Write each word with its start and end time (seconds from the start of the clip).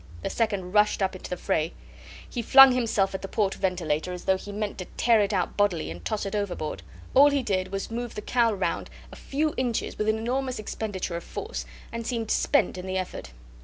The 0.23 0.31
second 0.31 0.71
rushed 0.71 1.03
up 1.03 1.11
to 1.11 1.29
the 1.29 1.37
fray. 1.37 1.73
He 2.27 2.41
flung 2.41 2.71
himself 2.71 3.13
at 3.13 3.21
the 3.21 3.27
port 3.27 3.53
ventilator 3.53 4.11
as 4.11 4.25
though 4.25 4.35
he 4.35 4.51
meant 4.51 4.79
to 4.79 4.85
tear 4.97 5.21
it 5.21 5.31
out 5.31 5.55
bodily 5.55 5.91
and 5.91 6.03
toss 6.03 6.25
it 6.25 6.33
overboard. 6.33 6.81
All 7.13 7.29
he 7.29 7.43
did 7.43 7.71
was 7.71 7.85
to 7.85 7.93
move 7.93 8.15
the 8.15 8.21
cowl 8.23 8.55
round 8.55 8.89
a 9.11 9.15
few 9.15 9.53
inches, 9.57 9.99
with 9.99 10.09
an 10.09 10.17
enormous 10.17 10.57
expenditure 10.57 11.17
of 11.17 11.23
force, 11.23 11.67
and 11.91 12.07
seemed 12.07 12.31
spent 12.31 12.79
in 12.79 12.87
the 12.87 12.97
effort. 12.97 13.29